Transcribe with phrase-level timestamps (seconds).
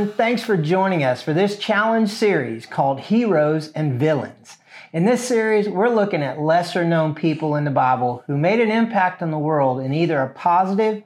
[0.00, 0.16] everyone.
[0.16, 4.56] Thanks for joining us for this challenge series called Heroes and Villains.
[4.94, 8.70] In this series, we're looking at lesser known people in the Bible who made an
[8.70, 11.02] impact on the world in either a positive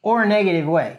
[0.00, 0.98] or a negative way.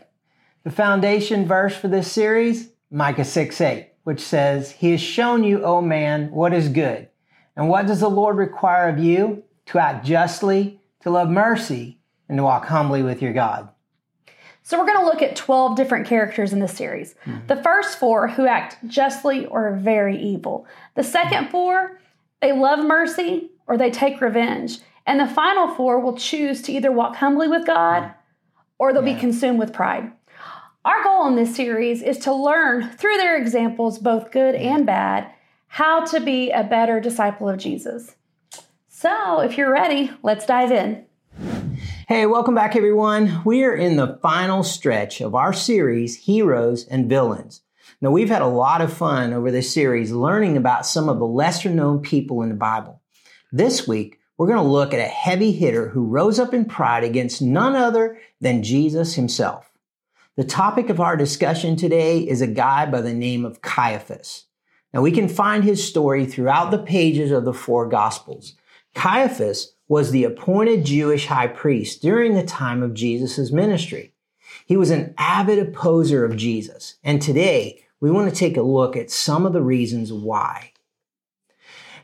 [0.64, 5.64] The foundation verse for this series, Micah 6 8, which says, He has shown you,
[5.64, 7.10] O man, what is good.
[7.56, 9.44] And what does the Lord require of you?
[9.68, 13.70] To act justly, to love mercy, and to walk humbly with your God.
[14.64, 17.16] So we're going to look at 12 different characters in this series.
[17.26, 17.48] Mm-hmm.
[17.48, 20.66] The first four who act justly or are very evil.
[20.96, 22.00] The second four,
[22.42, 24.80] they love mercy or they take revenge.
[25.06, 28.14] And the final four will choose to either walk humbly with God
[28.80, 29.16] or they'll yeah.
[29.16, 30.12] be consumed with pride.
[30.86, 35.30] Our goal in this series is to learn through their examples, both good and bad,
[35.68, 38.16] how to be a better disciple of Jesus.
[38.90, 41.06] So, if you're ready, let's dive in.
[42.14, 43.42] Hey, welcome back, everyone.
[43.44, 47.62] We are in the final stretch of our series, Heroes and Villains.
[48.02, 51.26] Now, we've had a lot of fun over this series learning about some of the
[51.26, 53.02] lesser known people in the Bible.
[53.52, 57.04] This week, we're going to look at a heavy hitter who rose up in pride
[57.04, 59.72] against none other than Jesus himself.
[60.36, 64.46] The topic of our discussion today is a guy by the name of Caiaphas.
[64.94, 68.54] Now, we can find his story throughout the pages of the four Gospels.
[68.94, 74.14] Caiaphas was the appointed Jewish high priest during the time of Jesus' ministry.
[74.66, 76.96] He was an avid opposer of Jesus.
[77.04, 80.72] And today we want to take a look at some of the reasons why.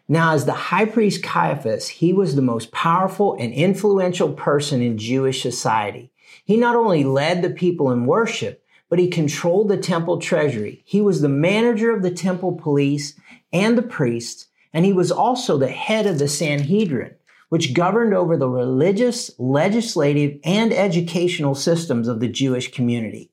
[0.08, 4.98] Now, as the high priest Caiaphas, he was the most powerful and influential person in
[4.98, 6.12] Jewish society.
[6.44, 10.82] He not only led the people in worship, but he controlled the temple treasury.
[10.84, 13.14] He was the manager of the temple police
[13.54, 17.16] and the priests, and he was also the head of the Sanhedrin
[17.50, 23.31] which governed over the religious, legislative, and educational systems of the Jewish community.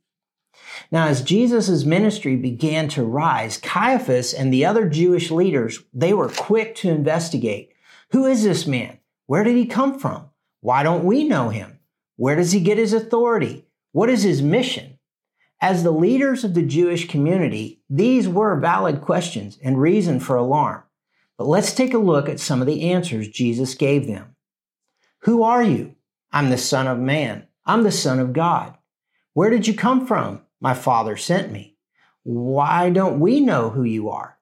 [0.90, 6.28] Now, as Jesus' ministry began to rise, Caiaphas and the other Jewish leaders, they were
[6.28, 7.72] quick to investigate.
[8.12, 8.98] Who is this man?
[9.26, 10.30] Where did he come from?
[10.60, 11.78] Why don't we know him?
[12.16, 13.66] Where does he get his authority?
[13.92, 14.98] What is his mission?
[15.60, 20.82] As the leaders of the Jewish community, these were valid questions and reason for alarm.
[21.38, 24.36] But let's take a look at some of the answers Jesus gave them.
[25.20, 25.96] Who are you?
[26.32, 27.46] I'm the Son of Man.
[27.64, 28.76] I'm the Son of God.
[29.34, 30.42] Where did you come from?
[30.60, 31.76] My Father sent me.
[32.22, 34.38] Why don't we know who you are?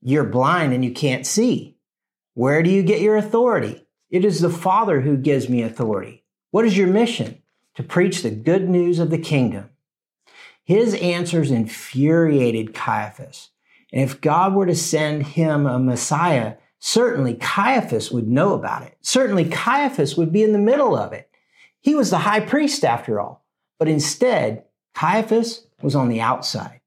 [0.00, 1.78] You're blind and you can't see.
[2.34, 3.86] Where do you get your authority?
[4.10, 6.24] It is the Father who gives me authority.
[6.50, 7.42] What is your mission?
[7.76, 9.70] To preach the good news of the kingdom.
[10.64, 13.50] His answers infuriated Caiaphas.
[13.94, 18.98] And if God were to send him a Messiah, certainly Caiaphas would know about it.
[19.00, 21.30] Certainly Caiaphas would be in the middle of it.
[21.80, 23.44] He was the high priest after all.
[23.78, 26.80] But instead, Caiaphas was on the outside.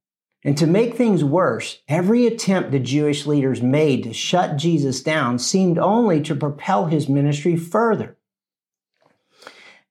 [0.44, 5.39] And to make things worse, every attempt the Jewish leaders made to shut Jesus down
[5.39, 8.18] seemed only to propel his ministry further.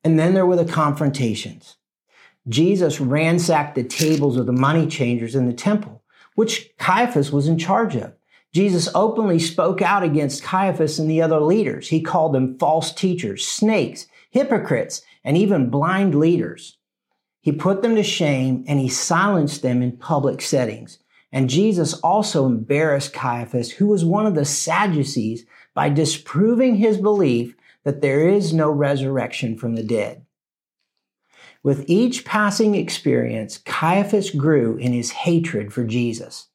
[0.04, 1.78] And then there were the confrontations.
[2.46, 5.95] Jesus ransacked the tables of the money changers in the temple
[6.36, 8.14] which Caiaphas was in charge of.
[8.54, 11.88] Jesus openly spoke out against Caiaphas and the other leaders.
[11.88, 16.78] He called them false teachers, snakes, hypocrites, and even blind leaders.
[17.40, 20.98] He put them to shame and he silenced them in public settings.
[21.32, 27.54] And Jesus also embarrassed Caiaphas, who was one of the Sadducees, by disproving his belief
[27.84, 30.25] that there is no resurrection from the dead.
[31.66, 36.46] With each passing experience, Caiaphas grew in his hatred for Jesus.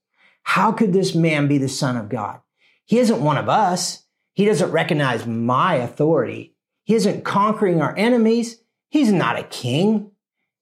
[0.43, 2.39] How could this man be the Son of God?
[2.85, 4.05] He isn't one of us.
[4.35, 6.55] He doesn't recognize my authority.
[6.85, 8.63] He isn't conquering our enemies.
[8.87, 10.11] He's not a king.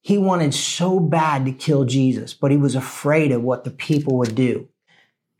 [0.01, 4.17] He wanted so bad to kill Jesus, but he was afraid of what the people
[4.17, 4.67] would do.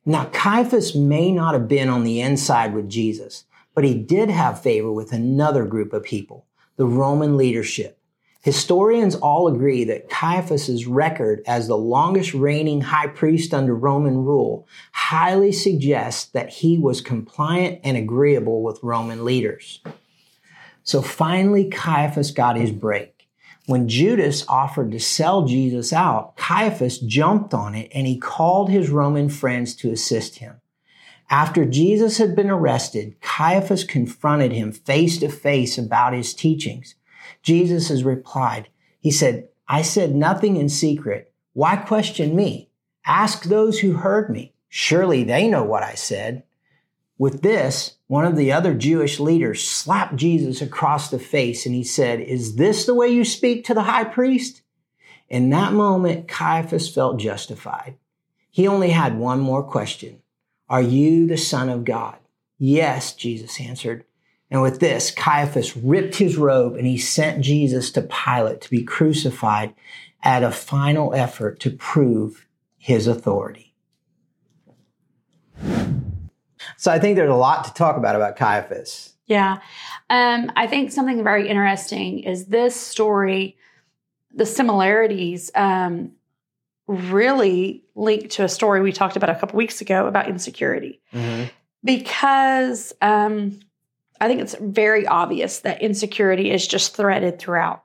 [0.06, 4.62] Now, Caiaphas may not have been on the inside with Jesus, but he did have
[4.62, 6.46] favor with another group of people,
[6.76, 7.99] the Roman leadership.
[8.42, 14.66] Historians all agree that Caiaphas's record as the longest reigning high priest under Roman rule
[14.94, 19.82] highly suggests that he was compliant and agreeable with Roman leaders.
[20.84, 23.28] So finally, Caiaphas got his break.
[23.66, 28.90] When Judas offered to sell Jesus out, Caiaphas jumped on it and he called his
[28.90, 30.62] Roman friends to assist him.
[31.30, 36.96] After Jesus had been arrested, Caiaphas confronted him face to face about his teachings.
[37.42, 41.32] Jesus has replied, He said, I said nothing in secret.
[41.54, 42.70] Why question me?
[43.06, 44.54] Ask those who heard me.
[44.68, 46.44] Surely they know what I said.
[47.18, 51.84] With this, one of the other Jewish leaders slapped Jesus across the face and he
[51.84, 54.62] said, Is this the way you speak to the high priest?
[55.28, 57.98] In that moment, Caiaphas felt justified.
[58.50, 60.22] He only had one more question
[60.70, 62.18] Are you the Son of God?
[62.58, 64.06] Yes, Jesus answered.
[64.52, 68.84] And with this, Caiaphas ripped his robe and he sent Jesus to Pilate to be
[68.84, 69.74] crucified
[70.24, 72.48] at a final effort to prove
[72.78, 73.76] his authority.
[76.78, 79.14] So I think there's a lot to talk about about Caiaphas.
[79.28, 79.60] Yeah.
[80.10, 83.58] Um, I think something very interesting is this story,
[84.34, 86.14] the similarities um,
[86.88, 91.02] really link to a story we talked about a couple weeks ago about insecurity.
[91.14, 91.46] Mm-hmm.
[91.84, 93.60] Because um,
[94.22, 97.82] I think it's very obvious that insecurity is just threaded throughout.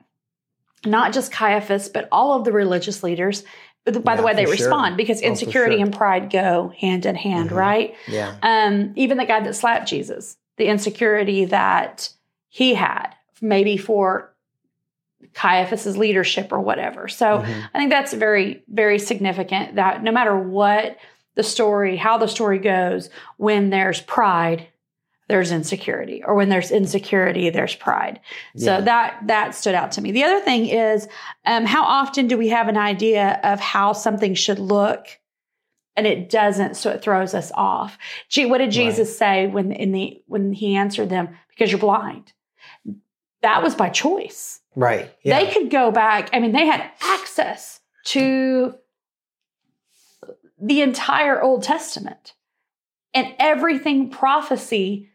[0.85, 3.43] Not just Caiaphas, but all of the religious leaders
[3.85, 4.97] by yeah, the way they respond sure.
[4.97, 5.85] because insecurity oh, sure.
[5.85, 7.57] and pride go hand in hand mm-hmm.
[7.57, 12.09] right yeah um, even the guy that slapped jesus the insecurity that
[12.49, 13.09] he had
[13.41, 14.33] maybe for
[15.33, 17.61] caiaphas's leadership or whatever so mm-hmm.
[17.73, 20.97] i think that's very very significant that no matter what
[21.35, 24.67] the story how the story goes when there's pride
[25.27, 28.19] there's insecurity or when there's insecurity there's pride.
[28.53, 28.77] Yeah.
[28.77, 30.11] so that that stood out to me.
[30.11, 31.07] The other thing is
[31.45, 35.07] um, how often do we have an idea of how something should look
[35.95, 37.97] and it doesn't so it throws us off?
[38.29, 39.45] Gee what did jesus right.
[39.45, 41.29] say when in the when he answered them?
[41.49, 42.33] Because you're blind.
[43.41, 44.61] That was by choice.
[44.75, 45.39] Right yeah.
[45.39, 48.75] they could go back i mean they had access to
[50.59, 52.33] the entire old testament.
[53.13, 55.09] And everything prophecy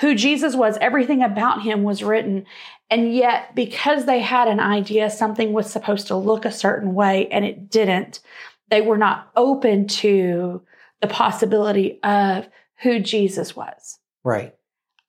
[0.00, 2.46] who Jesus was, everything about him was written.
[2.90, 7.28] And yet, because they had an idea something was supposed to look a certain way
[7.28, 8.20] and it didn't,
[8.68, 10.62] they were not open to
[11.00, 12.48] the possibility of
[12.82, 13.98] who Jesus was.
[14.24, 14.54] Right.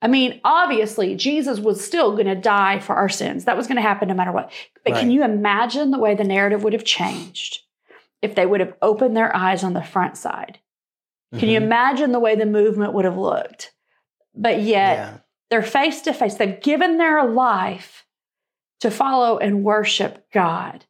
[0.02, 3.46] I mean, obviously, Jesus was still going to die for our sins.
[3.46, 4.52] That was going to happen no matter what.
[4.84, 5.00] But right.
[5.00, 7.60] can you imagine the way the narrative would have changed
[8.22, 10.60] if they would have opened their eyes on the front side?
[11.32, 11.50] Can mm-hmm.
[11.50, 13.73] you imagine the way the movement would have looked?
[14.36, 15.18] But yet yeah.
[15.50, 16.36] they're face to face.
[16.36, 18.06] They've given their life
[18.82, 20.86] to follow and worship God.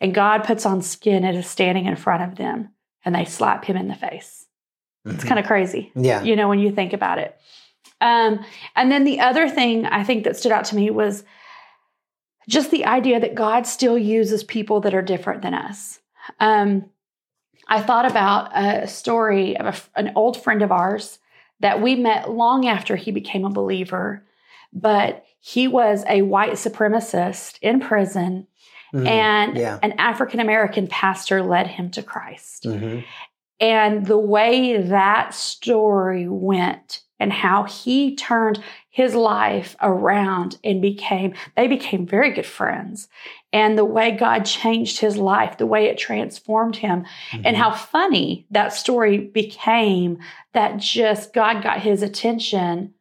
[0.00, 2.70] And God puts on skin and is standing in front of them
[3.04, 4.46] and they slap him in the face.
[5.06, 5.16] Mm-hmm.
[5.16, 5.92] It's kind of crazy.
[5.94, 6.22] Yeah.
[6.22, 7.38] You know, when you think about it.
[8.00, 8.44] Um,
[8.74, 11.22] and then the other thing I think that stood out to me was
[12.48, 16.00] just the idea that God still uses people that are different than us.
[16.40, 16.86] Um,
[17.68, 21.19] I thought about a story of a, an old friend of ours
[21.60, 24.26] that we met long after he became a believer,
[24.72, 28.46] but he was a white supremacist in prison,
[28.94, 29.06] mm-hmm.
[29.06, 29.78] and yeah.
[29.82, 32.64] an African American pastor led him to Christ.
[32.64, 33.00] Mm-hmm.
[33.60, 41.34] And the way that story went and how he turned his life around and became,
[41.56, 43.08] they became very good friends.
[43.52, 47.42] And the way God changed his life, the way it transformed him, mm-hmm.
[47.44, 50.18] and how funny that story became
[50.54, 52.94] that just God got his attention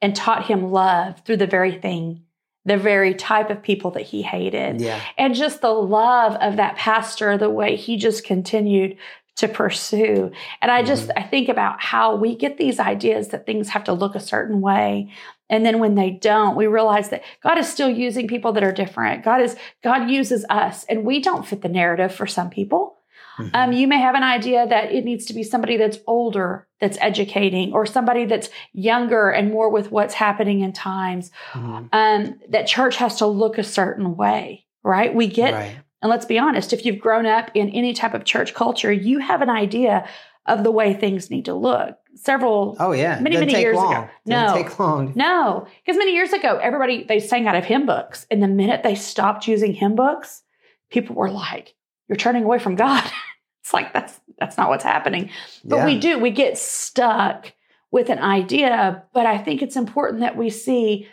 [0.00, 2.22] and taught him love through the very thing
[2.68, 4.80] the very type of people that he hated.
[4.80, 5.00] Yeah.
[5.16, 8.98] And just the love of that pastor, the way he just continued
[9.38, 10.30] to pursue.
[10.60, 11.18] And I just mm-hmm.
[11.18, 14.60] I think about how we get these ideas that things have to look a certain
[14.60, 15.12] way.
[15.48, 18.72] And then when they don't, we realize that God is still using people that are
[18.72, 19.24] different.
[19.24, 22.98] God is God uses us and we don't fit the narrative for some people.
[23.38, 23.54] Mm-hmm.
[23.54, 26.98] Um, you may have an idea that it needs to be somebody that's older, that's
[27.00, 31.30] educating, or somebody that's younger and more with what's happening in times.
[31.52, 31.86] Mm-hmm.
[31.92, 35.14] Um, that church has to look a certain way, right?
[35.14, 35.78] We get right.
[36.00, 39.18] And let's be honest, if you've grown up in any type of church culture, you
[39.18, 40.08] have an idea
[40.46, 41.98] of the way things need to look.
[42.14, 43.92] Several, oh yeah, many many years long.
[43.92, 44.08] ago.
[44.26, 45.12] no, take long.
[45.14, 48.82] No, because many years ago, everybody they sang out of hymn books, and the minute
[48.82, 50.42] they stopped using hymn books,
[50.90, 51.74] people were like,
[52.08, 53.04] "You're turning away from God."
[53.62, 55.30] it's like that's that's not what's happening.
[55.64, 55.84] But yeah.
[55.84, 57.52] we do we get stuck
[57.90, 59.04] with an idea.
[59.12, 61.06] But I think it's important that we see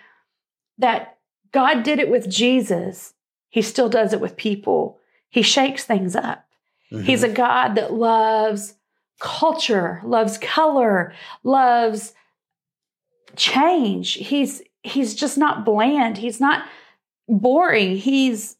[0.77, 1.17] that
[1.51, 3.13] God did it with Jesus
[3.55, 4.99] he still does it with people.
[5.29, 6.45] He shakes things up.
[6.91, 7.05] Mm-hmm.
[7.05, 8.73] He's a God that loves
[9.21, 11.13] culture, loves color,
[11.45, 12.13] loves
[13.37, 14.15] change.
[14.15, 16.17] He's he's just not bland.
[16.17, 16.67] He's not
[17.29, 17.95] boring.
[17.95, 18.57] He's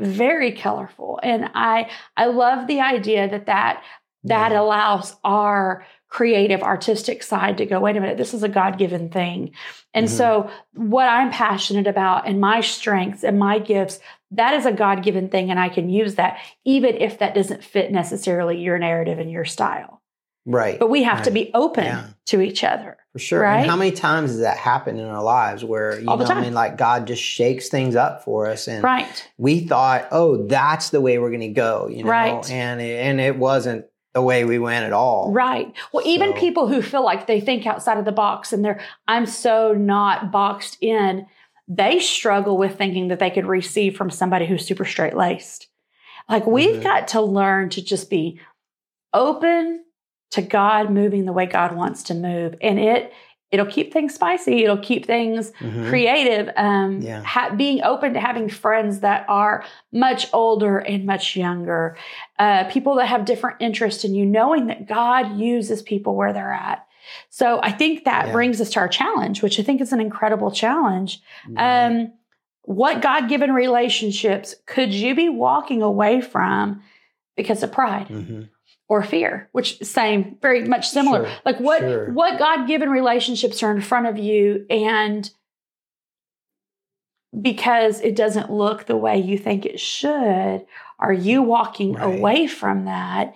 [0.00, 1.20] very colorful.
[1.22, 3.84] And I I love the idea that that
[4.24, 4.60] that yeah.
[4.60, 9.50] allows our creative artistic side to go wait a minute this is a god-given thing
[9.94, 10.16] and mm-hmm.
[10.16, 13.98] so what i'm passionate about and my strengths and my gifts
[14.30, 17.90] that is a god-given thing and i can use that even if that doesn't fit
[17.90, 20.02] necessarily your narrative and your style
[20.44, 20.78] Right.
[20.78, 22.04] but we have to be open Yeah.
[22.26, 22.96] to each other.
[23.12, 23.40] For sure.
[23.42, 23.60] Right?
[23.60, 26.34] And how many times does that happen in our lives where, you All the know,
[26.34, 29.28] I mean, like God just shakes things up for us and Right.
[29.38, 32.50] we thought, oh, that's the way we're going to go, you know, Right.
[32.50, 35.32] and, it, and it wasn't the way we went at all.
[35.32, 35.72] Right.
[35.92, 39.26] Well, even people who feel like they think outside of the box and they're, I'm
[39.26, 41.26] so not boxed in,
[41.66, 45.68] they struggle with thinking that they could receive from somebody who's super straight laced.
[46.28, 46.82] Like we've Mhm.
[46.82, 48.38] got to learn to just be
[49.14, 49.84] open
[50.32, 52.54] to God moving the way God wants to move.
[52.60, 53.12] And it,
[53.52, 54.64] it'll keep things spicy.
[54.64, 55.88] It'll keep things Mhm.
[55.90, 56.50] creative.
[56.56, 57.22] Um, Yeah.
[57.22, 61.96] ha- being open to having friends that are much older and much younger,
[62.38, 66.52] uh, people that have different interests in you, knowing that God uses people where they're
[66.52, 66.86] at.
[67.28, 68.32] So I think that Yeah.
[68.32, 71.20] brings us to our challenge, which I think is an incredible challenge.
[71.48, 71.86] Right.
[71.86, 72.12] Um,
[72.64, 76.80] what God given relationships could you be walking away from
[77.36, 78.08] because of pride?
[78.08, 78.48] Mhm.
[78.92, 81.24] Or fear, which same, very much similar.
[81.24, 82.12] Sure, like what sure.
[82.12, 85.30] what God given relationships are in front of you, and
[87.40, 90.66] because it doesn't look the way you think it should,
[90.98, 92.18] are you walking Right.
[92.18, 93.34] away from that?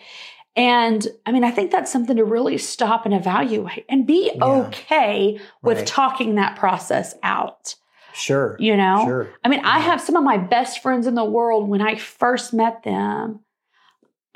[0.55, 4.45] And I mean, I think that's something to really stop and evaluate and be Yeah.
[4.45, 5.87] okay with Right.
[5.87, 7.75] talking that process out.
[8.13, 8.57] Sure.
[8.59, 9.03] You know?
[9.05, 9.29] Sure.
[9.45, 12.53] I mean, I have some of my best friends in the world when I first
[12.53, 13.41] met them.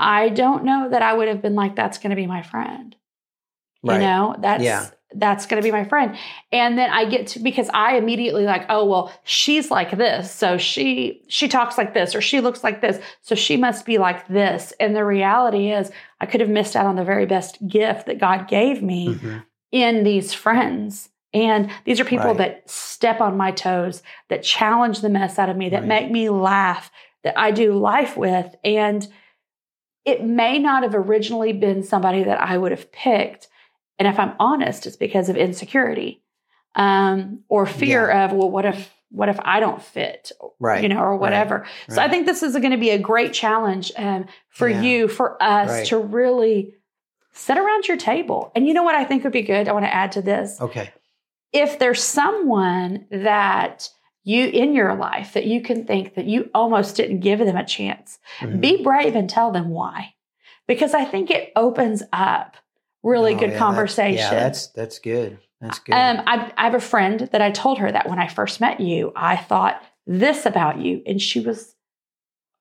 [0.00, 2.97] I don't know that I would have been like, that's going to be my friend.
[3.83, 3.95] Right.
[3.95, 4.87] You know, that's Yeah.
[5.14, 6.16] that's going to be my friend.
[6.52, 10.57] And then I get to because I immediately like, oh well, she's like this, so
[10.59, 14.28] she she talks like this, or she looks like this, so she must be like
[14.28, 14.73] this.
[14.80, 15.90] And the reality is,
[16.21, 19.45] I could have missed out on the very best gift that God gave me Mhm.
[19.73, 21.09] in these friends.
[21.33, 22.38] And these are people Right.
[22.38, 25.88] that step on my toes, that challenge the mess out of me, that Right.
[25.88, 26.90] make me laugh,
[27.23, 28.54] that I do life with.
[28.64, 29.07] And
[30.04, 33.49] it may not have originally been somebody that I would have picked.
[33.99, 36.23] And if I'm honest, it's because of insecurity
[36.75, 40.83] um, or fear of, well, what if, what if I don't fit, Right.
[40.83, 41.66] you know, or whatever.
[41.88, 44.80] So I think this is going to be a great challenge um, for Yeah.
[44.83, 45.87] you, for us Right.
[45.88, 46.75] to really
[47.33, 48.52] sit around your table.
[48.54, 49.69] And you know what I think would be good?
[49.69, 50.61] I want to add to this.
[50.61, 50.90] Okay.
[51.52, 53.88] If there's someone that
[54.22, 57.64] you in your life that you can think that you almost didn't give them a
[57.64, 58.60] chance, Mhm.
[58.60, 60.14] be brave and tell them why.
[60.66, 62.56] Because I think it opens up
[63.02, 64.16] really Oh, good yeah, that- conversation.
[64.18, 65.38] yeah, that's that's good.
[65.60, 65.94] That's good.
[65.94, 68.80] Um, I, I have a friend that I told her that when I first met
[68.80, 71.02] you, I thought this about you.
[71.06, 71.74] And she was,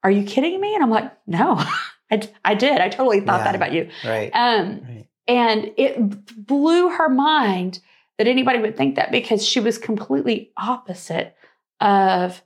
[0.03, 0.73] Are you kidding me?
[0.75, 1.55] And I'm like, No,
[2.11, 2.79] I, I did.
[2.79, 3.43] I totally thought Yeah.
[3.45, 3.89] that about you.
[4.05, 4.31] right.
[4.33, 5.05] Um, right.
[5.27, 7.79] and it blew her mind
[8.17, 11.35] that anybody would think that because she was completely opposite
[11.81, 12.41] of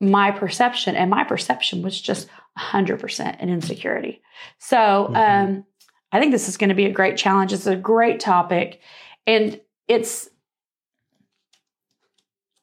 [0.00, 0.96] my perception.
[0.96, 4.22] And my perception was just 100% an insecurity.
[4.58, 5.16] So Mhm.
[5.16, 5.64] um,
[6.12, 7.52] I think this is going to be a great challenge.
[7.52, 8.80] It's a great topic.
[9.26, 10.28] And it's,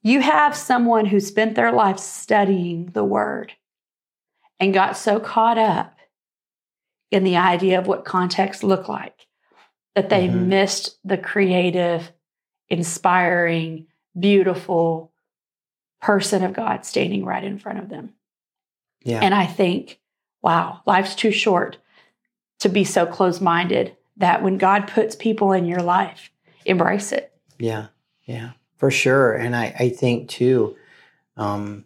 [0.02, 3.54] you have someone who spent their life studying the word
[4.60, 5.98] and got so caught up
[7.12, 9.28] in the idea of what context looked like
[9.96, 10.48] that they Mhm.
[10.48, 12.12] missed the creative,
[12.70, 13.88] inspiring,
[14.20, 15.13] beautiful
[16.04, 18.14] person of God standing right in front of them.
[19.04, 19.22] Yeah.
[19.22, 20.02] And I think,
[20.42, 21.78] wow, life's too short
[22.60, 26.30] to be so close minded that when God puts people in your life,
[26.66, 27.32] embrace it.
[27.58, 27.88] Yeah,
[28.26, 29.34] yeah, for sure.
[29.34, 30.76] And I, I think too,
[31.38, 31.86] um,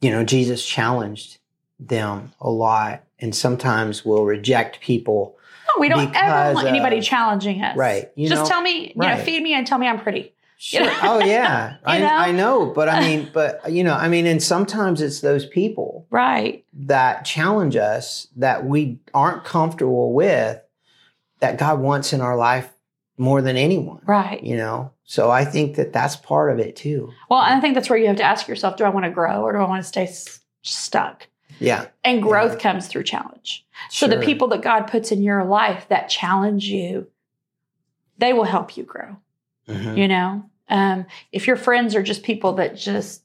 [0.00, 1.38] you know, Jesus challenged
[1.78, 5.36] them a lot, and sometimes we'll reject people.
[5.66, 7.76] No, we don't ever want anybody of- challenging us.
[7.76, 10.32] Right, you Just know, tell me, you know, feed me and tell me I'm pretty.
[10.60, 10.86] You Sure.
[10.86, 10.98] know?
[11.02, 12.14] oh yeah, I, You know?
[12.16, 16.06] I know, but I mean, but you know, I mean, and sometimes it's those people
[16.10, 16.64] Right.
[16.72, 20.60] that challenge us that we aren't comfortable with
[21.40, 22.70] that God wants in our life
[23.16, 24.00] more than anyone.
[24.04, 24.42] Right.
[24.42, 27.12] You know, so I think that that's part of it too.
[27.30, 29.42] Well, I think that's where you have to ask yourself do I want to grow
[29.42, 31.28] or do I want to stay s- stuck?
[31.60, 31.86] Yeah.
[32.04, 33.64] And growth comes through challenge.
[33.90, 37.06] So the people that God puts in your life that challenge you,
[38.18, 39.16] they will help you grow.
[39.68, 39.96] Mhm.
[39.96, 43.22] You know, um, if your friends are just people that just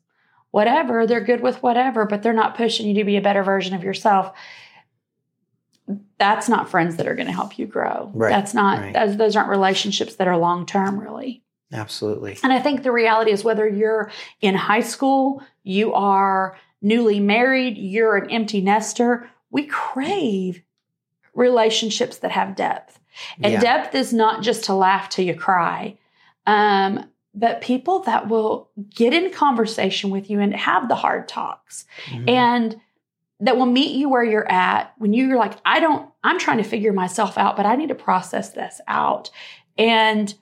[0.51, 3.73] whatever, they're good with whatever, but they're not pushing you to be a better version
[3.73, 4.31] of yourself.
[6.17, 8.11] That's not friends that are going to help you grow.
[8.13, 8.93] Right, That's not, right.
[8.93, 11.41] those, those aren't relationships that are long term, really.
[11.73, 12.37] Absolutely.
[12.43, 17.77] And I think the reality is whether you're in high school, you are newly married,
[17.77, 20.61] you're an empty nester, we crave
[21.33, 22.99] relationships that have depth.
[23.41, 23.59] And Yeah.
[23.59, 25.97] depth is not just to laugh till you cry,
[26.45, 31.85] um, but people that will get in conversation with you and have the hard talks
[32.07, 32.29] Mhm.
[32.29, 32.81] and
[33.39, 36.63] that will meet you where you're at when you're like, I don't, I'm trying to
[36.63, 39.31] figure myself out, but I need to process this out.
[39.77, 40.33] And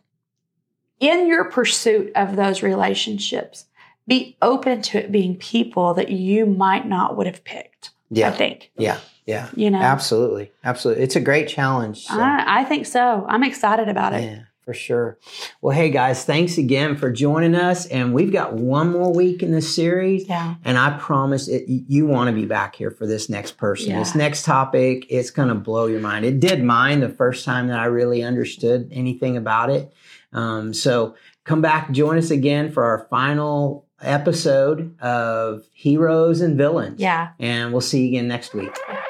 [1.00, 3.66] in your pursuit of those relationships,
[4.08, 7.92] be open to it being people that you might not would have picked.
[8.12, 8.28] Yeah.
[8.28, 8.72] I think.
[8.78, 8.98] Yeah.
[9.26, 9.48] Yeah.
[9.56, 10.52] You know, Absolutely.
[10.64, 11.04] Absolutely.
[11.04, 12.06] It's a great challenge.
[12.06, 13.26] so- I, I think so.
[13.30, 14.24] I'm excited about it.
[14.24, 15.18] Yeah, for sure.
[15.62, 17.86] Well, hey guys, thanks again for joining us.
[17.88, 20.28] And we've got one more week in this series.
[20.28, 20.56] Yeah.
[20.64, 23.94] And I promise it, you want to be back here for this next person.
[23.98, 26.26] This next topic, it's going to blow your mind.
[26.26, 29.92] It did mine the first time that I really understood anything about it.
[30.34, 37.00] Um, so come back, join us again for our final episode of Heroes and Villains.
[37.00, 37.30] Yeah.
[37.40, 38.76] And we'll see you again next week.
[38.88, 39.01] Yeah.